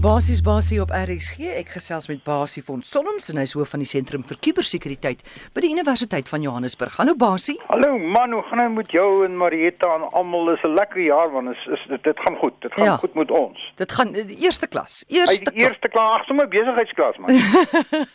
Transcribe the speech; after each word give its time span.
Basies 0.00 0.40
Basie 0.40 0.78
op 0.80 0.90
RSG. 0.96 1.42
Ek 1.60 1.74
gesels 1.74 2.06
met 2.08 2.22
Basie 2.24 2.62
van 2.64 2.80
Sonnems 2.86 3.26
en 3.28 3.36
hy 3.36 3.42
is 3.44 3.52
hoof 3.52 3.68
van 3.74 3.82
die 3.82 3.88
Sentrum 3.88 4.22
vir 4.24 4.38
Kubersekuriteit 4.40 5.20
by 5.52 5.60
die 5.60 5.72
Universiteit 5.74 6.30
van 6.32 6.40
Johannesburg. 6.40 6.94
Hallo 6.96 7.12
Basie. 7.20 7.58
Hallo 7.68 7.98
man, 7.98 8.32
hoe 8.32 8.40
gaan 8.48 8.62
dit 8.62 8.72
met 8.78 8.94
jou 8.96 9.08
en 9.26 9.34
Marietta 9.36 9.90
en 9.98 10.06
almal? 10.16 10.48
Dis 10.54 10.64
'n 10.64 10.72
lekker 10.78 11.02
jaar 11.04 11.28
want 11.34 11.50
is, 11.52 11.66
is 11.76 11.82
dit 11.90 12.02
dit 12.02 12.16
gaan 12.24 12.36
goed. 12.40 12.54
Dit 12.62 12.72
gaan 12.72 12.84
Ja. 12.84 12.96
goed 12.96 13.14
met 13.14 13.30
ons. 13.30 13.58
Dit 13.76 13.92
gaan 13.92 14.12
die 14.12 14.36
eerste 14.40 14.66
klas. 14.66 15.04
Hy 15.08 15.16
Eerste 15.18 15.50
klas. 15.52 15.54
eerste 15.64 15.88
klas, 15.88 16.20
ag 16.20 16.26
sommer 16.26 16.48
besigheidsklas 16.48 17.16
man. 17.18 17.36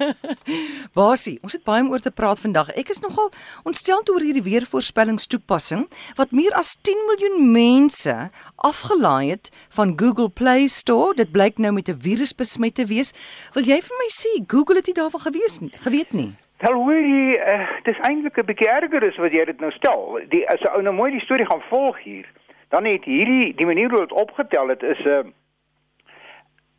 Basie, 0.97 1.38
ons 1.43 1.54
het 1.54 1.63
baie 1.63 1.81
om 1.83 1.91
oor 1.91 1.99
te 2.02 2.11
praat 2.11 2.39
vandag. 2.39 2.70
Ek 2.75 2.89
is 2.89 2.99
nogal 2.99 3.29
ontstel 3.63 4.02
oor 4.09 4.21
hierdie 4.21 4.41
weervoorspellingstoepassing 4.43 5.86
wat 6.15 6.31
meer 6.31 6.52
as 6.54 6.75
10 6.81 6.97
miljoen 7.07 7.52
mense 7.52 8.29
afgelaai 8.71 9.29
het 9.29 9.52
van 9.77 9.93
Google 9.95 10.29
Play 10.29 10.68
Store. 10.68 11.13
Dit 11.13 11.31
blyk 11.31 11.58
nou 11.58 11.73
met 11.73 11.88
'n 11.90 12.02
virus 12.08 12.34
besmet 12.35 12.76
te 12.76 12.85
wees. 12.85 13.13
Wil 13.53 13.63
jy 13.63 13.80
vir 13.88 13.98
my 14.02 14.09
sê 14.21 14.31
Google 14.48 14.76
het 14.76 14.88
nie 14.88 14.99
daarvan 15.02 15.26
gewees 15.27 15.59
nie, 15.59 15.71
geweet 15.85 16.12
nie? 16.13 16.31
Wel 16.57 16.73
hoor 16.73 17.02
jy, 17.13 17.27
uh, 17.35 17.67
dis 17.84 17.99
eintlik 17.99 18.38
'n 18.38 18.45
bietjie 18.45 18.70
erger 18.70 19.07
as 19.07 19.17
wat 19.17 19.31
jy 19.31 19.45
dit 19.45 19.59
nou 19.59 19.71
stel. 19.71 20.20
Die 20.30 20.49
as 20.49 20.62
'n 20.62 20.73
ou 20.76 20.81
nou 20.81 20.95
mooi 20.95 21.12
die 21.12 21.26
storie 21.27 21.45
gaan 21.45 21.62
volg 21.70 21.98
hier, 22.04 22.26
dan 22.70 22.85
het 22.85 23.04
hierdie 23.04 23.55
die 23.55 23.66
manier 23.66 23.90
hoe 23.90 23.99
dit 23.99 24.12
opgetel 24.12 24.68
het 24.68 24.84
is 24.84 24.99
'n 25.05 25.09
uh, 25.09 25.23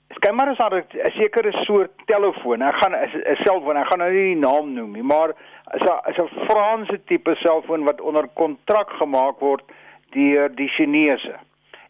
Skynbaar 0.09 0.51
is 0.51 0.59
daar 0.59 0.75
'n 0.75 1.11
sekere 1.11 1.53
soort 1.53 1.91
telefoon. 2.07 2.63
Ek 2.63 2.75
gaan 2.75 2.95
'n 2.95 3.37
selfoon, 3.45 3.77
ek 3.77 3.87
gaan 3.87 3.99
nou 3.99 4.13
nie 4.13 4.35
die 4.35 4.41
naam 4.49 4.73
noem 4.73 4.93
nie, 4.93 5.03
maar 5.03 5.29
is 5.75 5.83
'n 5.83 6.11
is 6.11 6.19
'n 6.19 6.45
Franse 6.49 7.01
tipe 7.05 7.35
selfoon 7.35 7.85
wat 7.85 8.01
onder 8.01 8.29
kontrak 8.35 8.91
gemaak 8.91 9.39
word 9.39 9.63
deur 10.11 10.55
die 10.55 10.69
Chinese. 10.69 11.35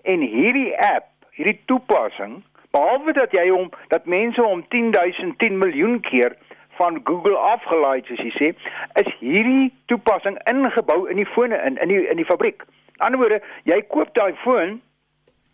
En 0.06 0.22
hierdie 0.22 0.72
app, 0.78 1.08
hierdie 1.36 1.58
toepassing, 1.70 2.40
behalwe 2.74 3.12
dat 3.16 3.34
jy 3.34 3.48
hom 3.50 3.70
dat 3.92 4.06
mense 4.06 4.42
hom 4.42 4.62
10000 4.72 5.38
10 5.42 5.58
miljoen 5.58 6.00
keer 6.00 6.36
van 6.76 7.00
Google 7.04 7.36
afgelaai 7.36 8.00
het, 8.00 8.08
soos 8.10 8.24
jy 8.24 8.32
sê, 8.36 8.48
is 9.02 9.12
hierdie 9.20 9.70
toepassing 9.90 10.36
ingebou 10.50 11.06
in 11.10 11.20
die 11.22 11.28
fone 11.34 11.56
in 11.68 11.78
in 11.82 11.92
die 11.92 12.02
in 12.04 12.20
die 12.20 12.28
fabriek. 12.28 12.66
Aan 12.66 12.68
die 12.68 13.06
ander 13.06 13.22
woorde, 13.22 13.40
jy 13.68 13.80
koop 13.92 14.12
daai 14.14 14.34
foon 14.44 14.80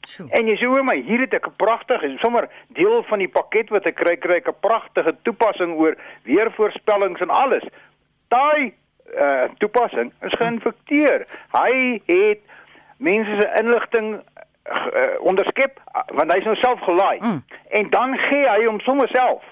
Sjoe. 0.09 0.27
En 0.35 0.49
jy 0.51 0.57
sê 0.59 0.67
hoor 0.67 0.83
my, 0.83 0.97
hier 1.07 1.21
het 1.23 1.35
ek 1.37 1.47
'n 1.47 1.57
pragtige, 1.63 2.09
sommer 2.19 2.49
deel 2.75 3.03
van 3.07 3.19
die 3.19 3.31
pakket 3.31 3.69
wat 3.71 3.87
ek 3.87 3.95
kry, 3.95 4.17
kry 4.17 4.37
ek 4.43 4.49
'n 4.49 4.61
pragtige 4.61 5.15
toepassing 5.23 5.79
oor 5.79 5.95
weervoorspellings 6.25 7.21
en 7.21 7.31
alles. 7.31 7.63
Daai 8.29 8.75
uh 9.15 9.45
toepassing 9.59 10.13
is 10.23 10.35
geïnfekteer. 10.41 11.27
Hy 11.53 12.03
het 12.07 12.41
mense 12.97 13.41
se 13.41 13.49
inligting 13.63 14.23
uh, 14.73 15.17
onderskep 15.21 15.81
want 16.17 16.33
hy's 16.33 16.45
nou 16.49 16.57
self 16.61 16.81
gelaai. 16.81 17.19
Mm. 17.21 17.43
En 17.71 17.91
dan 17.91 18.17
gee 18.29 18.49
hy 18.49 18.65
hom 18.65 18.81
sommer 18.81 19.09
self 19.13 19.43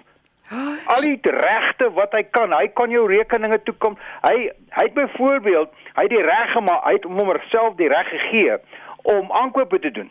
al 0.93 1.03
die 1.07 1.19
regte 1.23 1.91
wat 1.95 2.15
hy 2.17 2.23
kan. 2.35 2.53
Hy 2.53 2.69
kan 2.75 2.91
jou 2.91 3.07
rekeninge 3.11 3.61
toekom. 3.67 3.99
Hy 4.27 4.51
hy 4.77 4.87
het 4.87 4.95
byvoorbeeld, 4.95 5.75
hy 5.97 6.07
het 6.07 6.15
die 6.15 6.25
reg 6.27 6.53
gemaak, 6.55 6.85
hy 6.87 6.97
het 6.99 7.07
hom 7.07 7.37
self 7.51 7.77
die 7.79 7.91
reg 7.91 8.09
gegee 8.15 8.57
om 9.03 9.33
aankope 9.33 9.79
te 9.79 9.91
doen. 9.91 10.11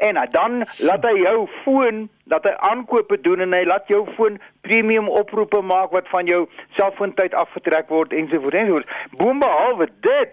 En 0.00 0.16
dan 0.32 0.64
laat 0.78 1.04
hy 1.04 1.18
jou 1.20 1.48
foon, 1.62 2.06
laat 2.24 2.46
hy 2.48 2.54
aankope 2.70 3.20
doen 3.20 3.42
en 3.44 3.52
hy 3.52 3.66
laat 3.68 3.88
jou 3.92 4.06
foon 4.16 4.38
premium 4.64 5.10
oproepe 5.12 5.60
maak 5.60 5.92
wat 5.92 6.08
van 6.08 6.26
jou 6.26 6.46
selfoontyd 6.78 7.36
afgetrek 7.36 7.92
word 7.92 8.14
ensovoorts 8.16 8.56
ensovoorts. 8.56 8.88
Boonbehalwe 9.20 9.90
dit 10.00 10.32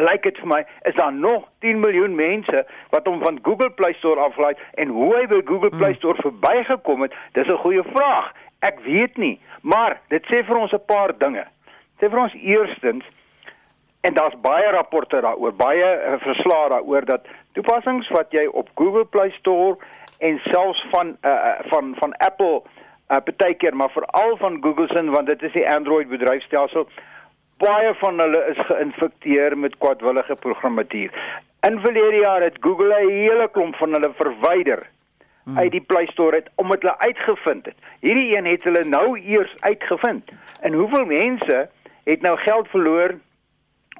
lyk 0.00 0.22
dit 0.22 0.38
vir 0.40 0.48
my 0.48 0.60
is 0.88 0.94
daar 0.94 1.12
nog 1.12 1.48
10 1.60 1.80
miljoen 1.80 2.14
mense 2.14 2.64
wat 2.90 3.06
hom 3.06 3.20
van 3.24 3.38
Google 3.42 3.70
Play 3.70 3.92
Store 3.92 4.20
aflaai 4.20 4.54
en 4.74 4.88
hoe 4.88 5.10
hy 5.16 5.26
by 5.26 5.40
Google 5.44 5.72
Play 5.76 5.94
Store 5.94 6.22
verbygekom 6.22 7.02
het, 7.02 7.12
dis 7.32 7.46
'n 7.46 7.64
goeie 7.64 7.82
vraag. 7.92 8.32
Ek 8.60 8.80
weet 8.80 9.16
nie, 9.16 9.40
maar 9.60 10.00
dit 10.08 10.24
sê 10.26 10.44
vir 10.44 10.56
ons 10.56 10.72
'n 10.72 10.84
paar 10.86 11.18
dinge. 11.18 11.44
Dit 11.98 12.08
sê 12.08 12.10
vir 12.10 12.20
ons 12.20 12.34
eerstens 12.34 13.04
en 14.00 14.14
daar's 14.14 14.40
baie 14.40 14.70
rapporte 14.70 15.20
daaroor, 15.20 15.52
baie 15.54 15.84
uh, 15.84 16.14
verslae 16.18 16.68
daaroor 16.68 17.04
dat 17.04 17.26
toepassings 17.52 18.08
wat 18.08 18.30
jy 18.30 18.46
op 18.46 18.68
Google 18.74 19.04
Play 19.04 19.30
Store 19.30 19.76
en 20.18 20.40
selfs 20.44 20.86
van 20.90 21.16
uh, 21.22 21.60
van 21.70 21.94
van 21.98 22.12
Apple 22.12 22.62
uh, 23.10 23.20
baie 23.36 23.54
keer, 23.54 23.76
maar 23.76 23.90
veral 23.90 24.36
van 24.36 24.58
Google 24.62 24.86
se 24.88 25.10
want 25.10 25.26
dit 25.26 25.42
is 25.42 25.52
die 25.52 25.68
Android 25.68 26.08
bedryfstelsel 26.08 26.88
baie 27.62 27.94
van 28.00 28.18
hulle 28.18 28.40
is 28.50 28.60
geïnfekteer 28.66 29.58
met 29.58 29.78
kwadwillige 29.78 30.34
programmatuur. 30.34 31.10
In 31.68 31.78
verlede 31.80 32.20
jaar 32.24 32.42
het 32.42 32.56
Google 32.60 32.94
'n 33.00 33.10
hele 33.10 33.48
klomp 33.50 33.76
van 33.76 33.92
hulle 33.92 34.10
verwyder 34.14 34.86
hmm. 35.44 35.58
uit 35.58 35.70
die 35.70 35.80
Play 35.80 36.06
Store 36.06 36.36
het 36.36 36.50
omdat 36.54 36.82
hulle 36.82 36.98
uitgevind 36.98 37.66
het. 37.66 37.76
Hierdie 38.00 38.36
een 38.36 38.46
het 38.46 38.64
hulle 38.64 38.84
nou 38.84 39.20
eers 39.20 39.54
uitgevind. 39.60 40.30
En 40.60 40.72
hoeveel 40.72 41.04
mense 41.04 41.68
het 42.04 42.20
nou 42.20 42.36
geld 42.38 42.68
verloor 42.68 43.14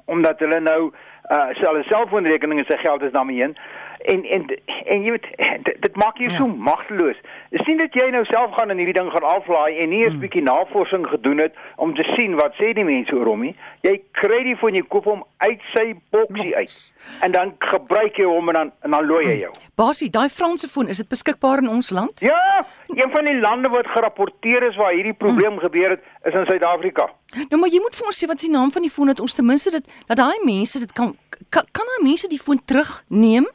omdat 0.05 0.39
hulle 0.39 0.59
nou 0.59 0.91
uh 1.31 1.47
sy 1.55 1.65
hulle 1.69 1.83
selfoonrekeninge 1.83 2.63
se 2.67 2.77
geld 2.77 3.01
is 3.01 3.11
daarmee 3.11 3.39
heen 3.41 3.55
en 4.03 4.23
en 4.25 4.43
en 4.85 5.03
jy 5.03 5.11
weet 5.11 5.27
dit, 5.63 5.77
dit 5.81 5.95
maak 5.95 6.17
jou 6.17 6.29
Ja. 6.29 6.37
so 6.37 6.47
magteloos. 6.47 7.15
Nie 7.51 7.77
dat 7.77 7.93
jy 7.93 8.09
nou 8.11 8.25
self 8.25 8.51
gaan 8.57 8.69
en 8.69 8.77
hierdie 8.77 8.93
ding 8.93 9.11
gaan 9.11 9.23
aflaai 9.23 9.77
en 9.79 9.89
nie 9.89 10.03
eens 10.03 10.13
'n 10.13 10.19
bietjie 10.19 10.41
navorsing 10.43 11.07
gedoen 11.07 11.37
het 11.37 11.53
om 11.77 11.95
te 11.95 12.03
sien 12.17 12.35
wat 12.35 12.53
sê 12.59 12.73
die 12.73 12.83
mense 12.83 13.15
oor 13.15 13.25
hom 13.25 13.41
nie. 13.41 13.55
Jy 13.81 14.01
kry 14.11 14.43
die 14.43 14.55
van 14.57 14.73
jy 14.73 14.81
koop 14.87 15.05
hom 15.05 15.23
uit 15.37 15.61
sy 15.73 15.95
boksie 16.11 16.55
uit. 16.55 16.93
En 17.21 17.31
dan 17.31 17.53
gebruik 17.59 18.15
jy 18.17 18.25
hom 18.25 18.47
en 18.49 18.53
dan 18.55 18.71
en 18.81 18.91
dan 18.91 19.05
looi 19.05 19.25
jy 19.25 19.39
jou. 19.39 19.51
Basie, 19.75 20.09
daai 20.09 20.29
Franse 20.29 20.67
foon, 20.67 20.87
is 20.87 20.97
dit 20.97 21.09
beskikbaar 21.09 21.57
in 21.57 21.69
ons 21.69 21.89
land? 21.89 22.19
Ja, 22.19 22.65
een 22.87 23.11
van 23.11 23.25
die 23.25 23.39
lande 23.39 23.69
wat 23.69 23.87
gerapporteer 23.87 24.63
is 24.63 24.75
waar 24.75 24.93
hierdie 24.93 25.13
probleem 25.13 25.57
gebeur 25.59 25.89
het, 25.89 25.99
is 26.23 26.33
in 26.33 26.45
Suid-Afrika. 26.45 27.09
Nou 27.49 27.59
maar 27.61 27.69
jy 27.69 27.79
moet 27.79 27.95
vir 27.95 28.05
ons 28.05 28.23
sê 28.23 28.27
wat 28.27 28.35
is 28.35 28.47
die 28.47 28.51
naam 28.57 28.71
van 28.71 28.81
die 28.81 28.91
foon 28.91 29.07
dat 29.07 29.19
ons 29.19 29.33
ten 29.33 29.45
minste 29.45 29.71
dit 29.71 29.85
dat 30.07 30.17
daai 30.17 30.39
mense 30.43 30.79
dit 30.79 30.91
kan 30.91 31.12
kan, 31.49 31.65
kan 31.71 31.85
daai 31.85 32.03
mense 32.09 32.27
die 32.27 32.41
foon 32.41 32.61
terugneem 32.65 33.47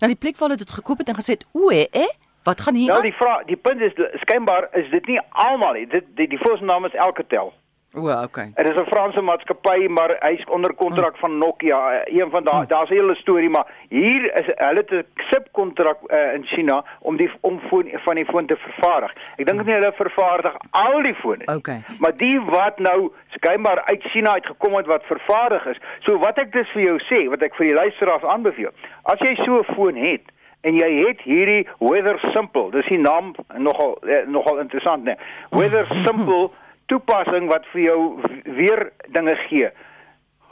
na 0.00 0.06
die 0.10 0.18
plek 0.18 0.36
waar 0.38 0.48
hulle 0.48 0.64
dit 0.64 0.78
gekoop 0.78 0.98
het 1.02 1.08
en 1.08 1.18
gesê 1.18 1.38
het 1.38 1.46
o, 1.52 1.70
eh, 1.70 2.08
wat 2.44 2.60
gaan 2.60 2.74
hier 2.74 2.92
Nou 2.92 3.02
die 3.02 3.16
vraag, 3.18 3.44
die 3.50 3.56
punt 3.56 3.80
is 3.80 3.94
skynbaar 4.24 4.68
is 4.72 4.90
dit 4.90 5.06
nie 5.06 5.20
almal 5.44 5.72
nie. 5.72 5.86
Dit 5.86 6.04
die, 6.16 6.28
die 6.28 6.40
voornaam 6.42 6.84
is 6.88 6.96
Alcatel. 6.96 7.52
O, 7.98 8.22
okay. 8.22 8.52
Dit 8.54 8.66
is 8.68 8.76
'n 8.80 8.86
Franse 8.86 9.20
maatskappy, 9.20 9.86
maar 9.88 10.16
hy's 10.20 10.44
onder 10.48 10.74
kontrak 10.74 11.16
van 11.16 11.38
Nokia. 11.38 11.92
eh, 12.04 12.18
Een 12.20 12.30
van 12.30 12.44
daai 12.44 12.66
daar's 12.66 12.90
'n 12.90 12.94
hele 12.94 13.14
storie, 13.14 13.50
maar 13.50 13.66
hier 13.88 14.38
is 14.38 14.46
hulle 14.54 14.76
het 14.86 14.90
'n 14.90 15.04
subkontrak 15.30 15.98
uh, 16.06 16.34
in 16.34 16.44
China 16.44 16.84
om 17.00 17.16
die 17.16 17.30
om 17.40 17.60
foon 17.68 17.88
van 17.92 18.14
die 18.14 18.24
foon 18.24 18.46
te 18.46 18.56
vervaardig. 18.56 19.12
Ek 19.36 19.46
dink 19.46 19.64
nie 19.64 19.74
hulle 19.74 19.92
vervaardig 19.92 20.54
al 20.70 21.02
die 21.02 21.14
fone 21.14 21.36
nie. 21.46 21.56
Okay. 21.56 21.80
Maar 21.98 22.16
die 22.16 22.40
wat 22.40 22.78
nou 22.78 23.10
skynbaar 23.28 23.82
uit 23.84 24.02
China 24.02 24.30
uitgekom 24.32 24.74
het 24.76 24.86
wat 24.86 25.02
vervaardig 25.04 25.66
is. 25.66 25.78
So 25.98 26.18
wat 26.18 26.38
ek 26.38 26.52
dus 26.52 26.68
vir 26.72 26.82
jou 26.82 26.98
sê, 26.98 27.28
wat 27.28 27.42
ek 27.42 27.54
vir 27.54 27.66
die 27.66 27.74
luisteraars 27.74 28.22
aanbeveel. 28.24 28.70
As 29.02 29.18
jy 29.18 29.34
so 29.34 29.58
'n 29.58 29.74
foon 29.74 29.94
het 29.96 30.22
en 30.62 30.74
jy 30.74 31.06
het 31.06 31.20
hierdie 31.20 31.66
Weather 31.78 32.18
Simple, 32.34 32.70
dis 32.70 32.86
die 32.86 32.98
naam 32.98 33.34
nogal 33.56 33.98
eh, 34.02 34.26
nogal 34.26 34.58
interessant 34.58 35.04
nê. 35.04 35.14
Weather 35.50 35.86
Simple 36.06 36.50
toepassing 36.88 37.48
wat 37.52 37.66
vir 37.72 37.82
jou 37.88 38.00
weer 38.44 38.90
dinge 39.12 39.36
gee. 39.48 39.68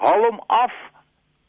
Haal 0.02 0.24
hom 0.28 0.40
af 0.52 0.72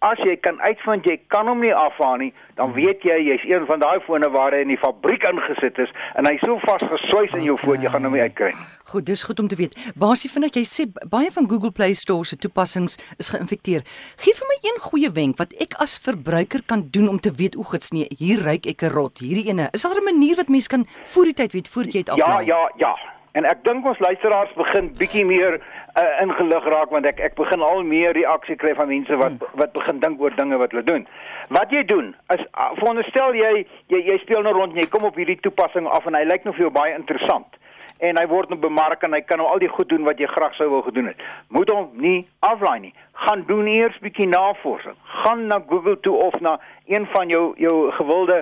as 0.05 0.19
jy 0.21 0.35
kan 0.37 0.59
uitvind 0.61 1.07
jy 1.09 1.15
kan 1.33 1.47
hom 1.49 1.59
nie 1.59 1.71
afhaal 1.73 2.19
nie, 2.21 2.29
dan 2.55 2.73
weet 2.75 3.01
jy 3.01 3.15
jy's 3.31 3.41
een 3.49 3.65
van 3.65 3.79
daai 3.81 3.99
fone 4.05 4.29
waar 4.29 4.53
hy 4.53 4.59
in 4.61 4.69
die 4.69 4.77
fabriek 4.77 5.23
ingesit 5.25 5.79
is 5.81 5.89
en 6.15 6.29
hy 6.29 6.35
so 6.43 6.59
vasgesluis 6.61 7.33
in 7.33 7.43
jou 7.47 7.55
foon 7.57 7.81
jy 7.81 7.89
gaan 7.89 8.05
hom 8.05 8.13
nie 8.13 8.21
uitkry 8.21 8.51
nie. 8.53 8.67
Goed, 8.87 9.05
dis 9.09 9.23
goed 9.25 9.39
om 9.39 9.47
te 9.51 9.57
weet. 9.59 9.73
Basie 9.99 10.29
vind 10.29 10.45
ek 10.45 10.59
jy 10.61 10.63
sê 10.69 10.85
baie 11.11 11.31
van 11.33 11.49
Google 11.49 11.71
Play 11.75 11.93
Store 11.97 12.23
se 12.29 12.37
toepassings 12.37 12.95
is 13.19 13.29
geïnfekteer. 13.33 13.81
Gee 14.21 14.37
vir 14.37 14.47
my 14.53 14.59
een 14.69 14.79
goeie 14.85 15.09
wenk 15.11 15.41
wat 15.41 15.51
ek 15.59 15.73
as 15.83 15.97
verbruiker 16.05 16.61
kan 16.69 16.85
doen 16.93 17.09
om 17.09 17.19
te 17.19 17.33
weet 17.33 17.57
o, 17.57 17.63
gits 17.63 17.91
nee, 17.91 18.07
hier 18.21 18.39
ryk 18.45 18.67
ek 18.69 18.83
'n 18.85 18.93
rot. 18.93 19.17
Hierdie 19.19 19.49
ene. 19.49 19.69
Is 19.73 19.81
daar 19.81 19.97
'n 19.97 20.05
manier 20.05 20.35
wat 20.37 20.47
mens 20.47 20.67
kan 20.67 20.85
voor 21.05 21.25
die 21.25 21.33
tyd 21.33 21.51
weet 21.53 21.67
voordat 21.67 21.93
jy 21.93 22.03
dit 22.03 22.15
Ja, 22.15 22.23
aflaai? 22.23 22.45
ja, 22.45 22.69
ja. 22.77 22.95
En 23.37 23.45
ek 23.45 23.59
dink 23.67 23.85
ons 23.85 23.99
luisteraars 24.01 24.53
begin 24.57 24.87
bietjie 24.97 25.23
meer 25.29 25.59
uh, 25.59 26.03
ingelig 26.23 26.65
raak 26.73 26.93
want 26.95 27.05
ek 27.05 27.19
ek 27.27 27.35
begin 27.37 27.61
al 27.61 27.83
meer 27.85 28.15
reaksie 28.17 28.55
kry 28.57 28.73
van 28.79 28.89
mense 28.89 29.19
wat 29.21 29.43
wat 29.61 29.75
begin 29.75 29.99
dink 30.01 30.23
oor 30.23 30.33
dinge 30.39 30.57
wat 30.57 30.73
hulle 30.73 30.85
doen. 30.87 31.05
Wat 31.53 31.73
jy 31.75 31.83
doen 31.91 32.15
is 32.33 32.41
uh, 32.47 32.71
veronderstel 32.79 33.37
jy, 33.37 33.51
jy 33.93 34.01
jy 34.09 34.17
speel 34.23 34.41
nou 34.47 34.55
rond 34.57 34.73
en 34.73 34.81
jy 34.81 34.87
kom 34.89 35.05
op 35.05 35.19
hierdie 35.21 35.37
toepassing 35.45 35.85
af 35.99 36.09
en 36.09 36.17
hy 36.17 36.23
lyk 36.25 36.47
nou 36.47 36.55
vir 36.57 36.65
jou 36.65 36.73
baie 36.79 36.97
interessant. 36.97 37.61
En 38.01 38.17
hy 38.17 38.25
word 38.29 38.49
nou 38.49 38.57
bemark 38.61 39.05
en 39.05 39.13
hy 39.13 39.21
kan 39.25 39.41
nou 39.41 39.51
al 39.51 39.61
die 39.61 39.71
goed 39.75 39.89
doen 39.93 40.05
wat 40.09 40.17
jy 40.21 40.29
graag 40.33 40.57
sou 40.57 40.71
wou 40.73 40.81
gedoen 40.89 41.11
het. 41.13 41.21
Moet 41.53 41.69
hom 41.73 41.93
nie 42.01 42.25
aflaai 42.45 42.89
nie. 42.89 42.93
Gaan 43.27 43.45
doen 43.45 43.69
eers 43.69 44.01
bietjie 44.01 44.29
navorsing. 44.33 44.97
Gaan 45.21 45.45
na 45.49 45.61
Google 45.69 45.99
toe 46.05 46.17
of 46.25 46.41
na 46.41 46.57
een 46.89 47.05
van 47.13 47.29
jou 47.29 47.51
jou 47.61 47.77
gewilde 48.01 48.41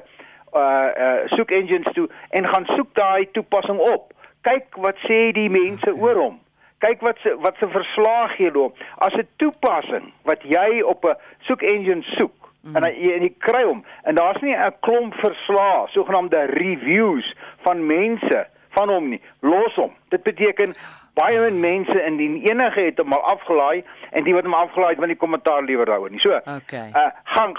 uh 0.55 0.87
uh 1.05 1.15
soek 1.35 1.51
engines 1.51 1.91
toe 1.95 2.07
en 2.31 2.47
gaan 2.47 2.67
soek 2.77 2.95
daai 2.95 3.27
toepassing 3.35 3.79
op. 3.91 4.14
Kyk 4.45 4.77
wat 4.85 4.97
sê 5.07 5.31
die 5.33 5.49
mense 5.49 5.93
oor 5.97 6.19
hom. 6.21 6.39
Kyk 6.83 7.01
wat 7.01 7.21
se 7.23 7.33
wat 7.41 7.57
se 7.59 7.67
verslae 7.73 8.27
gee 8.35 8.51
hulle. 8.51 8.71
As 9.01 9.13
'n 9.17 9.27
toepassing 9.41 10.11
wat 10.29 10.43
jy 10.43 10.81
op 10.81 11.05
'n 11.05 11.17
soek 11.47 11.61
engine 11.61 12.03
soek 12.17 12.51
mm. 12.63 12.75
en 12.75 12.83
jy 12.93 13.11
en 13.17 13.23
jy 13.25 13.33
kry 13.39 13.63
hom 13.63 13.85
en 14.03 14.15
daar's 14.15 14.41
nie 14.41 14.55
'n 14.55 14.75
klomp 14.79 15.13
verslae, 15.13 15.87
sogenaamde 15.87 16.45
reviews 16.45 17.35
van 17.65 17.85
mense 17.85 18.47
van 18.75 18.89
hom 18.89 19.09
nie. 19.09 19.21
Los 19.41 19.75
hom. 19.75 19.91
Dit 20.09 20.23
beteken 20.23 20.75
baie 21.15 21.39
min 21.39 21.59
mense 21.59 21.95
indien 22.05 22.35
enige 22.43 22.81
het 22.89 22.97
hom 22.97 23.13
al 23.13 23.23
afgelaai 23.33 23.83
en 24.11 24.23
die 24.23 24.33
wat 24.35 24.43
hom 24.43 24.53
afgelaai 24.53 24.89
het, 24.89 24.99
wil 24.99 25.07
nie 25.07 25.15
kommentaar 25.15 25.63
lewer 25.63 25.85
daaroor 25.85 26.11
nie. 26.11 26.19
So, 26.19 26.39
Okay. 26.57 26.89
uh 26.93 27.09
gaan 27.23 27.53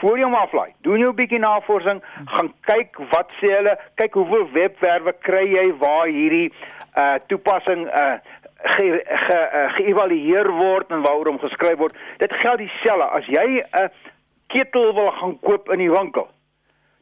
voor 0.00 0.18
jy 0.18 0.24
hom 0.24 0.34
aflaai. 0.34 0.72
Doen 0.82 0.98
jou 0.98 1.10
'n 1.12 1.16
bietjie 1.16 1.38
navorsing, 1.38 2.02
gaan 2.24 2.52
kyk 2.60 2.96
wat 3.10 3.30
sê 3.40 3.52
hulle, 3.56 3.78
kyk 3.94 4.14
hoeveel 4.14 4.48
webwerwe 4.52 5.12
kry 5.20 5.46
jy 5.52 5.72
waar 5.78 6.06
hierdie 6.06 6.52
uh 6.96 7.14
toepassing 7.26 7.86
uh 7.86 8.16
ge, 8.64 9.02
ge, 9.26 9.38
uh, 9.54 9.74
geëvalueer 9.74 10.50
word 10.50 10.90
en 10.90 11.02
waaroor 11.02 11.26
hom 11.26 11.38
geskryf 11.38 11.78
word. 11.78 11.96
Dit 12.18 12.32
geld 12.32 12.58
dieselfde 12.58 13.04
as 13.04 13.26
jy 13.26 13.62
'n 13.62 13.90
ketel 14.48 14.94
wil 14.94 15.10
gaan 15.10 15.38
koop 15.40 15.70
in 15.72 15.78
die 15.78 15.90
winkel. 15.90 16.28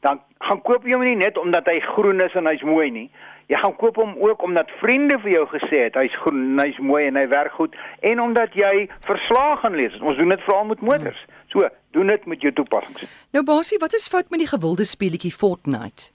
Dan 0.00 0.20
gaan 0.38 0.62
koop 0.62 0.84
jy 0.84 0.92
hom 0.92 1.02
nie 1.04 1.16
net 1.16 1.38
omdat 1.38 1.66
hy 1.66 1.80
groen 1.80 2.20
is 2.20 2.34
en 2.34 2.46
hy's 2.46 2.62
mooi 2.62 2.90
nie. 2.90 3.10
Jy 3.50 3.58
gaan 3.58 3.76
koop 3.76 3.96
hom 3.98 4.14
ook 4.22 4.42
omdat 4.46 4.70
vriende 4.78 5.18
vir 5.24 5.32
jou 5.32 5.46
gesê 5.50 5.82
het 5.88 5.96
hy's 5.98 6.14
groen, 6.22 6.42
en 6.52 6.62
hy's 6.62 6.78
mooi 6.78 7.06
en 7.08 7.18
hy 7.18 7.26
werk 7.32 7.56
goed 7.58 7.74
en 8.06 8.20
omdat 8.22 8.54
jy 8.54 8.86
verslae 9.08 9.56
gaan 9.62 9.74
lees. 9.74 9.96
Ons 10.00 10.20
doen 10.20 10.30
dit 10.30 10.44
veral 10.46 10.68
met 10.70 10.84
motors. 10.86 11.24
So, 11.50 11.66
doen 11.90 12.06
dit 12.06 12.26
met 12.30 12.46
jou 12.46 12.52
toepassings. 12.54 13.10
Nou 13.34 13.42
Basie, 13.44 13.80
wat 13.82 13.94
is 13.98 14.06
fout 14.08 14.30
met 14.30 14.44
die 14.44 14.50
gewilde 14.50 14.86
speletjie 14.86 15.32
Fortnite? 15.34 16.12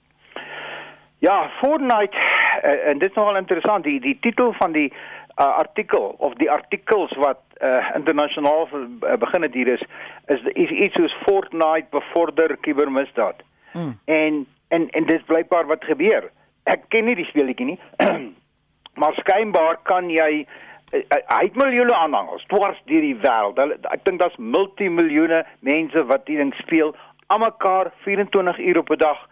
Ja, 1.20 1.50
Fortnite 1.60 2.16
uh, 2.16 2.88
en 2.90 3.04
dit 3.04 3.10
is 3.10 3.16
nogal 3.16 3.42
interessant 3.42 3.84
die 3.84 4.00
die 4.00 4.18
titel 4.22 4.54
van 4.62 4.72
die 4.72 4.88
uh, 4.92 5.58
artikel 5.58 6.16
of 6.18 6.34
die 6.40 6.52
artikels 6.52 7.12
wat 7.20 7.42
uh, 7.60 7.92
internasionaal 7.96 8.70
uh, 8.72 9.18
begin 9.20 9.42
het 9.42 9.54
hier 9.54 9.74
is 9.76 9.84
is, 10.28 10.42
is 10.54 10.70
iets 10.70 10.96
soos 10.96 11.16
Fortnite 11.26 11.92
bevorder 11.92 12.58
kubermisdaad. 12.58 13.44
Mm. 13.74 14.00
En 14.06 14.48
en 14.68 14.90
en 14.90 15.06
dit 15.06 15.20
is 15.20 15.28
blykbaar 15.28 15.66
wat 15.66 15.84
gebeur. 15.84 16.32
Ek 16.66 16.90
ken 16.90 17.06
nie 17.06 17.16
die 17.16 17.30
speletjie 17.30 17.66
nie. 17.66 17.80
maar 19.00 19.14
skynbaar 19.20 19.82
kan 19.84 20.10
jy 20.10 20.46
uh, 20.46 21.02
hy 21.12 21.42
het 21.44 21.56
miljoene 21.60 21.96
aanhangers 21.96 22.46
dwars 22.52 22.80
deur 22.90 23.02
die 23.02 23.18
wêreld. 23.24 23.60
Ek 23.92 24.06
dink 24.08 24.22
daar's 24.22 24.38
multimiljoene 24.38 25.44
mense 25.60 26.06
wat 26.12 26.28
hierdie 26.28 26.44
ding 26.44 26.56
speel 26.62 26.96
almekaar 27.28 27.92
24 28.06 28.60
uur 28.60 28.78
op 28.78 28.90
'n 28.90 28.98
dag. 28.98 29.28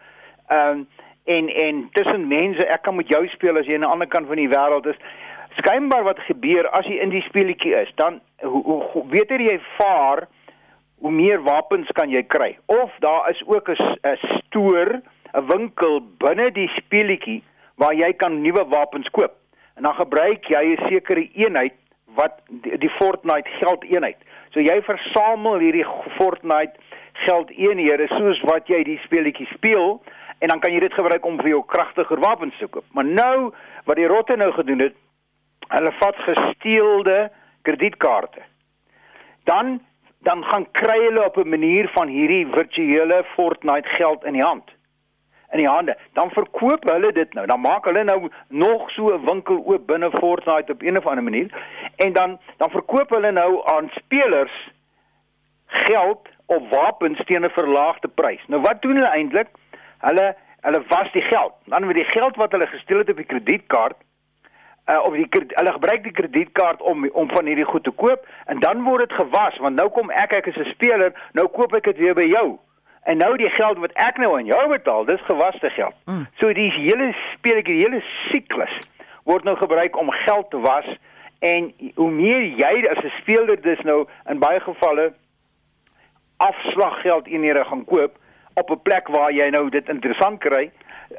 Ehm 0.48 0.70
um, 0.70 0.88
en 1.24 1.48
en 1.48 1.88
tussen 1.92 2.28
mense, 2.28 2.66
ek 2.66 2.82
kan 2.82 2.94
met 2.94 3.08
jou 3.08 3.28
speel 3.28 3.56
as 3.56 3.66
jy 3.66 3.74
aan 3.74 3.80
die 3.80 3.94
ander 3.94 4.08
kant 4.08 4.26
van 4.26 4.36
die 4.36 4.48
wêreld 4.48 4.86
is. 4.86 4.96
Skynbaar 5.56 6.02
wat 6.02 6.18
gebeur 6.18 6.68
as 6.68 6.86
jy 6.86 6.98
in 7.00 7.08
die 7.08 7.22
speletjie 7.22 7.74
is, 7.74 7.92
dan 7.94 8.20
hoe, 8.42 8.82
hoe, 8.92 9.04
beter 9.04 9.40
jy 9.40 9.60
vaar, 9.78 10.28
hoe 10.98 11.10
meer 11.10 11.42
wapens 11.42 11.88
kan 11.92 12.10
jy 12.10 12.22
kry. 12.22 12.58
Of 12.66 12.90
daar 12.98 13.30
is 13.30 13.42
ook 13.46 13.68
'n 13.70 14.16
stoor, 14.16 15.00
'n 15.34 15.46
winkel 15.46 16.00
binne 16.18 16.50
die 16.50 16.68
speletjie 16.76 17.42
waar 17.76 17.94
jy 17.94 18.12
kan 18.12 18.42
nuwe 18.42 18.64
wapens 18.68 19.10
koop. 19.10 19.34
En 19.76 19.82
dan 19.82 19.94
gebruik 19.94 20.44
jy 20.44 20.64
'n 20.74 20.88
sekere 20.88 21.28
eenheid 21.34 21.74
wat 22.14 22.40
die, 22.48 22.78
die 22.78 22.90
Fortnite 22.90 23.50
geldeenheid. 23.60 24.16
So 24.50 24.60
jy 24.60 24.82
versamel 24.82 25.58
hierdie 25.58 25.86
Fortnite 26.18 26.74
geldeenhede 27.12 28.06
soos 28.06 28.40
wat 28.40 28.68
jy 28.68 28.82
die 28.84 29.00
speletjie 29.04 29.46
speel 29.54 30.02
en 30.38 30.48
dan 30.48 30.60
kan 30.60 30.72
jy 30.72 30.80
dit 30.80 30.94
gebruik 30.94 31.26
om 31.26 31.38
vir 31.40 31.48
jou 31.48 31.62
kragtiger 31.66 32.20
wapens 32.20 32.58
te 32.58 32.66
koop. 32.66 32.84
Maar 32.92 33.04
nou 33.04 33.52
wat 33.84 33.96
die 33.96 34.06
rotte 34.10 34.36
nou 34.36 34.52
gedoen 34.52 34.78
het, 34.78 34.94
hulle 35.68 35.92
vat 36.00 36.16
gesteelde 36.28 37.30
kredietkaarte. 37.62 38.42
Dan 39.44 39.80
dan 40.24 40.44
gaan 40.44 40.64
kry 40.72 40.98
hulle 41.04 41.24
op 41.24 41.36
'n 41.36 41.48
manier 41.48 41.88
van 41.92 42.08
hierdie 42.08 42.46
virtuele 42.46 43.24
Fortnite 43.34 43.88
geld 43.88 44.24
in 44.24 44.32
die 44.32 44.42
hand. 44.42 44.73
In 45.54 45.60
die 45.60 45.68
hande. 45.68 45.94
Dan 46.18 46.30
verkoop 46.34 46.88
hulle 46.90 47.12
dit 47.14 47.34
nou. 47.34 47.46
Dan 47.46 47.60
maak 47.62 47.84
hulle 47.86 48.02
nou 48.04 48.30
nog 48.48 48.90
so 48.90 49.14
'n 49.14 49.26
winkel 49.26 49.62
oop 49.66 49.86
binne 49.86 50.10
Fortnite 50.10 50.72
op 50.72 50.82
een 50.82 50.98
of 50.98 51.06
ander 51.06 51.24
manier 51.24 51.48
en 51.96 52.12
dan 52.12 52.38
dan 52.56 52.70
verkoop 52.70 53.10
hulle 53.10 53.30
nou 53.30 53.62
aan 53.74 53.90
spelers 53.94 54.70
geld 55.66 56.28
of 56.46 56.68
wapens 56.70 57.24
teen 57.24 57.44
'n 57.44 57.50
verlaagde 57.50 58.08
prys. 58.08 58.42
Nou 58.46 58.62
wat 58.62 58.82
doen 58.82 58.94
hulle 58.94 59.14
eintlik? 59.14 59.48
Hulle 59.98 60.36
hulle 60.60 60.82
was 60.88 61.12
die 61.12 61.22
geld. 61.22 61.52
Dan 61.64 61.86
met 61.86 61.94
die 61.94 62.10
geld 62.10 62.36
wat 62.36 62.52
hulle 62.52 62.66
gesteel 62.66 62.98
het 62.98 63.10
op 63.10 63.16
die 63.16 63.32
kredietkaart 63.32 63.96
uh 64.86 65.00
of 65.02 65.14
die 65.14 65.28
hulle 65.30 65.72
gebruik 65.72 66.02
die 66.02 66.12
kredietkaart 66.12 66.82
om 66.82 67.08
om 67.08 67.28
van 67.30 67.46
hierdie 67.46 67.64
goed 67.64 67.84
te 67.84 67.90
koop 67.90 68.26
en 68.46 68.58
dan 68.60 68.82
word 68.82 69.08
dit 69.08 69.18
gewas 69.20 69.56
want 69.56 69.76
nou 69.76 69.88
kom 69.88 70.10
ek 70.10 70.32
ek 70.32 70.46
is 70.46 70.56
'n 70.56 70.72
speler, 70.74 71.12
nou 71.32 71.46
koop 71.48 71.74
ek 71.74 71.84
dit 71.84 71.96
weer 71.96 72.14
by 72.14 72.26
jou. 72.28 72.58
En 73.04 73.16
nou 73.16 73.36
die 73.36 73.50
geld 73.52 73.78
wat 73.78 73.92
ek 74.00 74.16
nou 74.16 74.36
aan 74.36 74.46
jou 74.48 74.68
betaal, 74.68 75.04
dis 75.04 75.20
gewaste 75.28 75.70
geld. 75.70 75.94
Mm. 76.04 76.26
So 76.40 76.52
die 76.52 76.70
hele 76.72 77.12
speletjie, 77.34 77.74
die 77.74 77.82
hele 77.84 78.02
siklus 78.32 78.78
word 79.28 79.44
nou 79.44 79.56
gebruik 79.56 79.96
om 79.96 80.10
geld 80.10 80.50
te 80.50 80.60
was 80.60 80.88
en 81.44 81.72
hoe 81.94 82.10
meer 82.10 82.42
jy 82.60 82.72
as 82.88 83.04
'n 83.04 83.12
speler 83.20 83.60
dis 83.60 83.80
nou 83.84 84.06
in 84.28 84.38
baie 84.38 84.60
gevalle 84.60 85.12
afslaggeld 86.36 87.26
eenhede 87.26 87.64
gaan 87.64 87.84
koop 87.84 88.16
op 88.54 88.70
'n 88.70 88.82
plek 88.82 89.08
waar 89.08 89.32
jy 89.32 89.48
nou 89.50 89.68
dit 89.70 89.88
interessant 89.88 90.40
kry, 90.40 90.70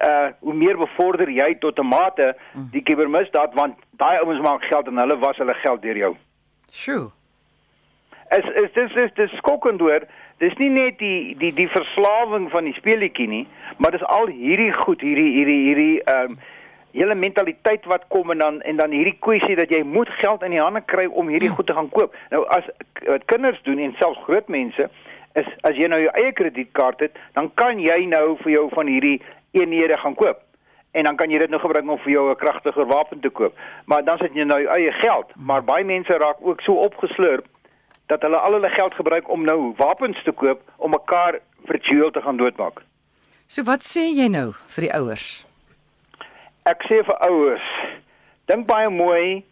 uh 0.01 0.27
hoe 0.39 0.53
meer 0.53 0.77
bevorder 0.77 1.29
jy 1.29 1.55
tot 1.59 1.79
'n 1.79 1.87
mate 1.87 2.35
die 2.71 2.81
kubermisdaad 2.81 3.53
want 3.53 3.75
daai 3.91 4.19
ouens 4.19 4.41
maak 4.41 4.63
geld 4.63 4.87
en 4.87 4.97
hulle 4.97 5.17
was 5.17 5.37
hulle 5.37 5.53
geld 5.53 5.81
deur 5.81 5.97
jou. 5.97 6.15
Sjoe. 6.71 7.11
Is 8.29 8.45
is 8.63 8.71
dis 8.73 8.95
is 8.95 9.11
dis 9.13 9.37
skokkend 9.37 9.79
hoor. 9.79 10.01
Dis 10.37 10.53
nie 10.57 10.69
net 10.69 10.97
die 10.99 11.35
die 11.37 11.53
die 11.53 11.67
verslawing 11.69 12.49
van 12.49 12.65
die 12.65 12.73
speletjie 12.73 13.27
nie, 13.29 13.45
maar 13.77 13.93
dis 13.93 14.05
al 14.17 14.27
hierdie 14.33 14.73
goed, 14.73 15.01
hierdie 15.05 15.31
hierdie 15.37 15.61
hierdie 15.67 15.97
ehm 16.03 16.31
um, 16.31 16.39
hele 16.95 17.15
mentaliteit 17.15 17.85
wat 17.91 18.05
kom 18.07 18.31
en 18.31 18.39
dan 18.39 18.61
en 18.61 18.77
dan 18.79 18.91
hierdie 18.95 19.17
kwessie 19.19 19.55
dat 19.59 19.69
jy 19.69 19.83
moet 19.83 20.09
geld 20.21 20.43
in 20.47 20.55
die 20.55 20.61
hande 20.63 20.81
kry 20.81 21.05
om 21.05 21.29
hierdie 21.29 21.51
goed 21.51 21.67
te 21.67 21.75
gaan 21.75 21.89
koop. 21.91 22.15
Nou 22.31 22.45
as 22.57 22.65
wat 23.05 23.27
kinders 23.31 23.61
doen 23.67 23.83
en 23.83 23.93
selfs 23.99 24.23
groot 24.25 24.47
mense 24.47 24.89
is 25.35 25.49
as 25.67 25.77
jy 25.77 25.89
nou 25.91 25.99
jou 25.99 26.13
eie 26.15 26.31
kredietkaart 26.33 27.03
het, 27.03 27.17
dan 27.35 27.51
kan 27.59 27.79
jy 27.83 28.05
nou 28.07 28.37
vir 28.41 28.53
jou 28.55 28.69
van 28.71 28.87
hierdie 28.87 29.17
eenhede 29.51 29.97
gaan 29.99 30.15
koop. 30.15 30.39
En 30.95 31.03
dan 31.03 31.17
kan 31.19 31.29
jy 31.29 31.41
dit 31.43 31.51
nou 31.51 31.59
gebruik 31.59 31.89
om 31.91 31.99
vir 31.99 32.13
jou 32.13 32.29
'n 32.31 32.39
kragtiger 32.39 32.87
wapen 32.87 33.19
te 33.19 33.29
koop. 33.29 33.53
Maar 33.85 34.03
dan 34.03 34.17
sit 34.17 34.33
jy 34.33 34.47
nou 34.47 34.61
jou 34.61 34.71
eie 34.77 34.91
geld, 34.91 35.35
maar 35.35 35.63
baie 35.63 35.83
mense 35.83 36.17
raak 36.17 36.39
ook 36.39 36.61
so 36.61 36.73
opgeslurp 36.73 37.45
dat 38.11 38.21
hulle 38.21 38.37
al 38.37 38.57
hulle 38.57 38.69
geld 38.69 38.93
gebruik 38.93 39.29
om 39.29 39.45
nou 39.45 39.73
wapens 39.77 40.21
te 40.23 40.31
koop 40.31 40.61
om 40.77 40.93
mekaar 40.93 41.39
virtueel 41.65 42.11
te 42.11 42.21
gaan 42.21 42.37
doodmaak. 42.37 42.81
So 43.47 43.63
wat 43.63 43.85
sê 43.85 44.07
jy 44.09 44.27
nou 44.29 44.53
vir 44.75 44.87
die 44.87 44.93
ouers? 44.93 45.45
Ek 46.65 46.81
sê 46.89 47.01
vir 47.05 47.17
ouers, 47.27 47.65
dink 48.49 48.65
baie 48.69 48.89
mooi 48.89 49.43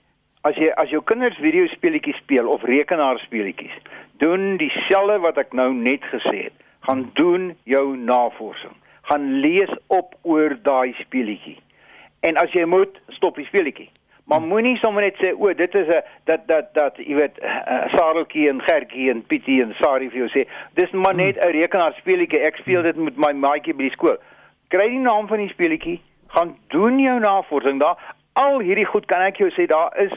as 0.47 0.57
jy 0.59 0.71
as 0.81 0.91
jou 0.91 1.01
kinders 1.07 1.37
videospeletjies 1.41 2.17
speel 2.23 2.49
of 2.51 2.65
rekenaarspeletjies, 2.67 3.75
doen 4.21 4.57
dieselfde 4.61 5.19
wat 5.23 5.37
ek 5.41 5.53
nou 5.57 5.71
net 5.73 6.03
gesê 6.11 6.47
het. 6.47 6.55
Gaan 6.83 7.05
doen 7.15 7.53
jou 7.69 7.95
navorsing. 7.95 8.73
Gaan 9.07 9.39
lees 9.43 9.71
op 9.87 10.17
oor 10.27 10.57
daai 10.65 10.91
speletjie. 10.99 11.55
En 12.27 12.35
as 12.39 12.51
jy 12.55 12.65
moet, 12.67 12.97
stop 13.15 13.39
die 13.39 13.47
speletjie. 13.47 13.87
Maar 14.25 14.41
moenie 14.41 14.77
sommer 14.77 15.03
net 15.03 15.17
sê 15.19 15.33
o, 15.35 15.53
dit 15.53 15.75
is 15.75 15.87
'n 15.87 16.03
dat 16.23 16.47
dat 16.47 16.73
dat 16.73 16.97
jy 16.97 17.15
weet 17.15 17.39
uh, 17.43 17.87
Sareltjie 17.95 18.49
en 18.49 18.61
Gertjie 18.61 19.09
en 19.09 19.25
Pietie 19.25 19.61
en 19.61 19.75
Sari 19.79 20.09
vir 20.09 20.17
jou 20.17 20.29
sê, 20.31 20.47
dis 20.73 20.91
maar 20.91 21.15
net 21.15 21.37
'n 21.37 21.51
rekenaarspeletjie. 21.51 22.39
Ek 22.39 22.55
speel 22.55 22.81
dit 22.81 22.95
met 22.95 23.17
my 23.17 23.31
maatjie 23.31 23.73
by 23.73 23.83
die 23.83 23.97
skool. 23.97 24.17
Kry 24.67 24.87
die 24.89 24.99
naam 24.99 25.27
van 25.27 25.37
die 25.37 25.49
speletjie, 25.49 26.01
gaan 26.27 26.55
doen 26.67 26.99
jou 26.99 27.19
navorsing 27.19 27.79
daar. 27.79 27.97
Al 28.33 28.59
hierdie 28.59 28.85
goed 28.85 29.05
kan 29.05 29.21
ek 29.21 29.37
jou 29.37 29.49
sê 29.51 29.65
daar 29.65 29.91
is 29.97 30.11